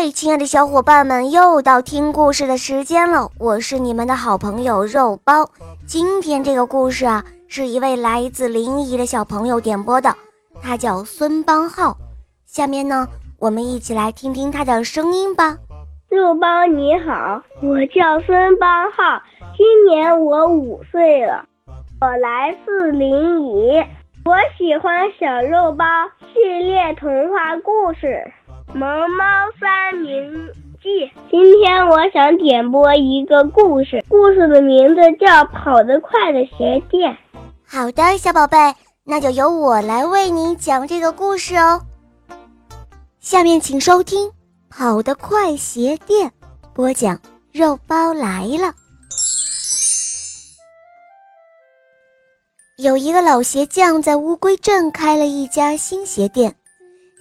[0.00, 3.32] 嗨，亲爱的小伙伴们，又到听故事的时间了。
[3.36, 5.50] 我是你们的好朋友肉包。
[5.88, 10.14] 今天这个故事啊，是一位来自临沂的小朋友点播的，
[10.62, 11.96] 他叫孙邦浩。
[12.46, 13.08] 下面呢，
[13.40, 15.56] 我们一起来听听他的声音吧。
[16.08, 19.20] 肉包你好，我叫孙邦浩，
[19.56, 21.44] 今年我五岁了，
[22.00, 23.84] 我来自临沂，
[24.24, 25.84] 我喜欢小肉包
[26.32, 28.06] 系列童话故事。
[28.74, 29.24] 《萌猫
[29.58, 37.10] 三明记》，今天我想点播一个故事，故事的名字叫《跑得快的鞋垫》。
[37.66, 38.56] 好的，小宝贝，
[39.04, 41.80] 那就由我来为你讲这个故事哦。
[43.20, 44.28] 下面请收听
[44.68, 46.28] 《跑得快鞋垫》，
[46.74, 47.18] 播讲
[47.52, 48.74] 肉包来了。
[52.76, 56.54] 有一个老鞋匠在乌龟镇开了一家新鞋店。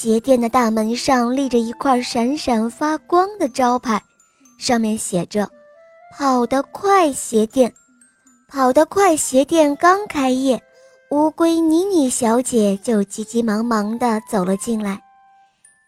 [0.00, 4.00] 鞋店的大门上立着一块闪闪发光的招牌，
[4.56, 5.50] 上面写着
[6.16, 7.74] “跑得快鞋店”。
[8.46, 10.62] 跑得快鞋店刚开业，
[11.10, 15.02] 乌龟妮妮小姐就急急忙忙地走了进来。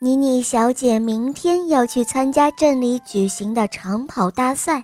[0.00, 4.82] 妮妮小姐明天要去参加镇里举行的长跑大赛，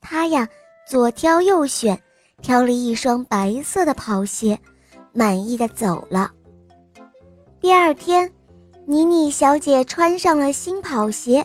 [0.00, 0.48] 她呀
[0.88, 2.00] 左挑右选，
[2.40, 4.58] 挑了一双白色的跑鞋，
[5.12, 6.30] 满意的走了。
[7.60, 8.32] 第二天。
[8.88, 11.44] 妮妮小姐穿上了新跑鞋，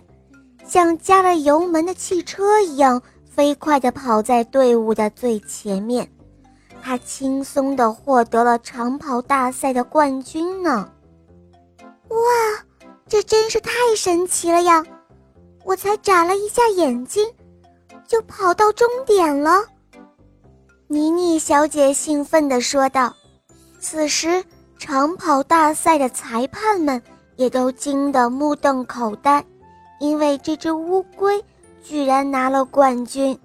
[0.64, 6.08] 像加了油门的汽车一样飞快地跑在队伍的最前面。
[6.84, 10.88] 她轻松地获得了长跑大赛的冠军呢！
[12.10, 12.18] 哇，
[13.08, 14.86] 这真是太神奇了呀！
[15.64, 17.28] 我才眨了一下眼睛，
[18.08, 19.64] 就跑到终点了。
[20.88, 23.12] 妮妮小姐兴奋地说道。
[23.80, 24.44] 此时，
[24.78, 27.02] 长跑大赛的裁判们。
[27.36, 29.44] 也都惊得目瞪口呆，
[30.00, 31.44] 因为这只乌龟
[31.84, 33.38] 居然拿了冠军。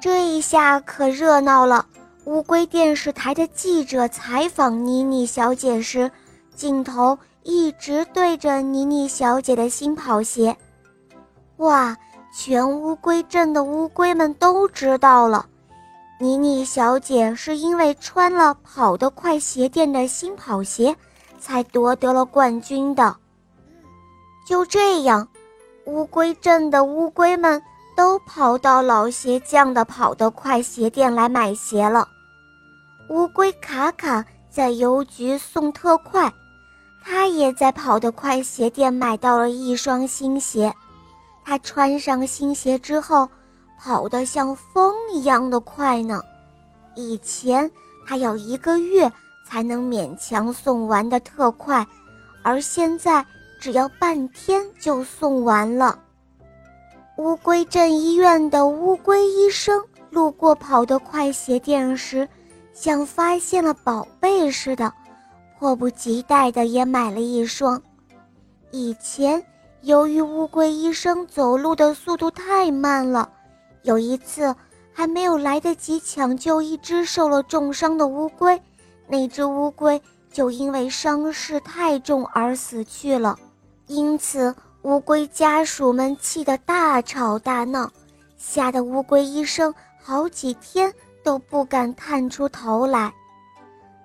[0.00, 1.86] 这一下可热闹了。
[2.24, 6.10] 乌龟电视台的记者采访妮妮小姐时，
[6.54, 10.56] 镜头一直对着妮妮小姐的新跑鞋。
[11.58, 11.96] 哇！
[12.36, 15.46] 全乌龟镇的乌龟们都知道了，
[16.18, 20.96] 妮妮小姐是因为穿了跑得快鞋店的新跑鞋。
[21.44, 23.14] 才夺得了冠军的。
[24.46, 25.28] 就这样，
[25.84, 27.62] 乌龟镇的乌龟们
[27.94, 32.08] 都跑到老鞋匠的跑得快鞋店来买鞋了。
[33.10, 36.32] 乌龟卡卡在邮局送特快，
[37.04, 40.72] 他也在跑得快鞋店买到了一双新鞋。
[41.44, 43.28] 他穿上新鞋之后，
[43.78, 46.22] 跑得像风一样的快呢。
[46.94, 47.70] 以前
[48.06, 49.12] 他要一个月。
[49.44, 51.86] 才能勉强送完的特快，
[52.42, 53.24] 而现在
[53.60, 55.98] 只要半天就送完了。
[57.18, 62.28] 乌龟镇医院的乌龟医生路过跑得快鞋店时，
[62.72, 64.92] 像发现了宝贝似的，
[65.58, 67.80] 迫不及待的也买了一双。
[68.72, 69.40] 以前
[69.82, 73.30] 由于乌龟医生走路的速度太慢了，
[73.82, 74.52] 有一次
[74.92, 78.60] 还没有来得及抢救一只受了重伤的乌龟。
[79.06, 80.00] 那只乌龟
[80.32, 83.38] 就因为伤势太重而死去了，
[83.86, 87.90] 因此乌龟家属们气得大吵大闹，
[88.36, 90.92] 吓得乌龟医生好几天
[91.22, 93.12] 都不敢探出头来。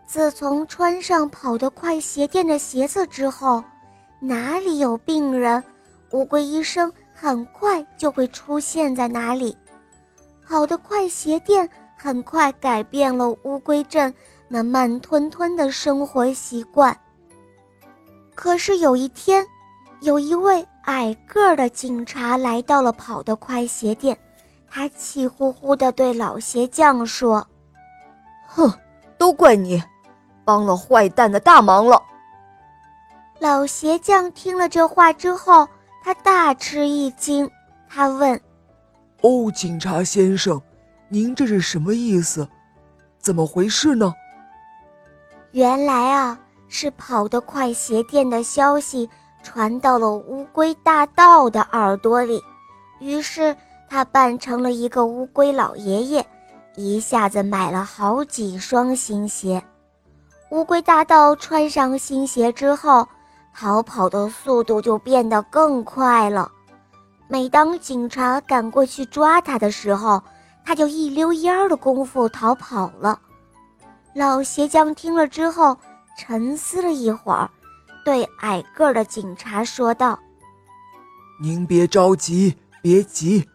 [0.06, 3.64] 自从穿上跑得快鞋垫的鞋子之后，
[4.20, 5.64] 哪里有病人，
[6.12, 9.56] 乌龟医生很快就会出现在哪里。
[10.48, 14.14] 跑得快鞋垫很快改变了乌龟镇。
[14.50, 16.98] 那慢吞吞的生活习惯。
[18.36, 19.46] 可是有一天，
[20.02, 24.18] 有一位矮个儿的警察来到了跑得快鞋店，
[24.70, 27.46] 他气呼呼地对老鞋匠说
[28.48, 28.74] ：“哼，
[29.18, 29.82] 都怪你，
[30.44, 32.02] 帮了坏蛋的大忙了。”
[33.40, 35.68] 老鞋匠听了这话之后，
[36.04, 37.50] 他大吃一惊，
[37.88, 38.42] 他问
[39.22, 40.62] ：“哦，警察先生，
[41.07, 42.48] 您这是什么意思？
[43.19, 44.13] 怎么回事呢？”
[45.51, 49.10] 原来啊，是跑得快鞋店的消息
[49.42, 52.40] 传到了乌龟大盗的耳朵里，
[53.00, 53.56] 于是
[53.90, 56.25] 他扮成了一个乌龟老爷爷，
[56.75, 59.63] 一下子买了好几双新鞋。
[60.51, 63.07] 乌龟大盗穿上新鞋之后，
[63.56, 66.51] 逃跑的速度就变得更快了。
[67.28, 70.22] 每当警察赶过去抓他的时候，
[70.63, 73.19] 他就一溜烟儿的功夫逃跑了。
[74.19, 75.77] 老鞋匠听了之后，
[76.18, 77.50] 沉思了一会儿，
[78.04, 80.19] 对矮个儿的警察说道
[81.42, 83.48] ：“您别着急，别急，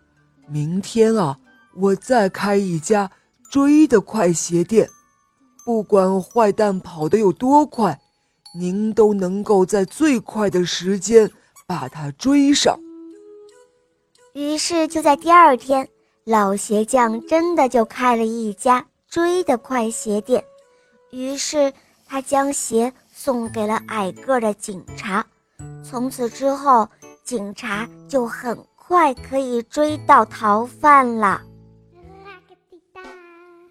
[0.49, 1.37] 明天啊，
[1.77, 3.11] 我再开一家
[3.51, 4.89] 追的快鞋店，
[5.67, 8.01] 不管坏蛋跑得有多快，
[8.59, 11.31] 您都能够在最快的时间
[11.67, 12.75] 把他追上。”
[14.33, 15.87] 于是就在第二天，
[16.25, 20.43] 老鞋匠真的就开了一家追的快鞋店。
[21.15, 21.73] 于是
[22.09, 25.25] 他将鞋送给了矮个的警察。
[25.89, 26.89] 从此之后，
[27.25, 31.41] 警察就很快可以追到逃犯了。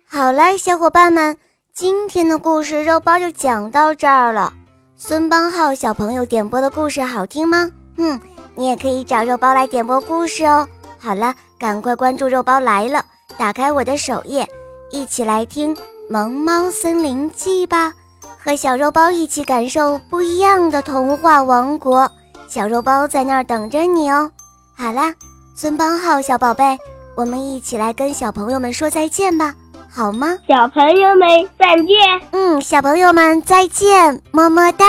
[0.07, 1.37] 好了，小伙伴们，
[1.73, 4.53] 今天的故事肉包就讲到这儿了。
[4.95, 7.69] 孙邦浩小朋友点播的故事好听吗？
[7.97, 8.19] 嗯。
[8.55, 10.67] 你也可以找肉包来点播故事哦。
[10.99, 13.03] 好了，赶快关注肉包来了，
[13.35, 14.47] 打开我的首页，
[14.91, 15.75] 一起来听
[16.13, 17.91] 《萌猫森林记》吧，
[18.37, 22.07] 和小肉包一起感受不一样的童话王国。
[22.47, 24.29] 小肉包在那儿等着你哦。
[24.77, 25.11] 好啦，
[25.55, 26.77] 孙邦浩小宝贝，
[27.15, 29.55] 我们一起来跟小朋友们说再见吧，
[29.89, 30.37] 好吗？
[30.47, 31.27] 小朋友们
[31.57, 32.21] 再见。
[32.31, 34.85] 嗯，小朋友们再见，么么哒。